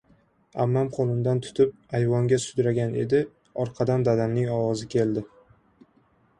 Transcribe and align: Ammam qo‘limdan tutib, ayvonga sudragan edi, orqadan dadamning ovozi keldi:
Ammam 0.63 0.87
qo‘limdan 0.95 1.41
tutib, 1.47 1.75
ayvonga 1.99 2.41
sudragan 2.47 2.97
edi, 3.03 3.21
orqadan 3.67 4.09
dadamning 4.11 4.53
ovozi 4.59 4.93
keldi: 4.99 5.29